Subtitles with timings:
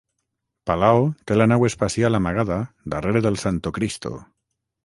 [0.69, 2.59] Palao té la nau espacial amagada
[2.95, 4.17] darrere del Santocristo.